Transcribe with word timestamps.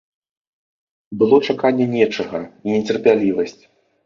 Было 1.19 1.35
чаканне 1.49 1.85
нечага 1.93 2.39
і 2.47 2.67
нецярплівасць. 2.79 3.57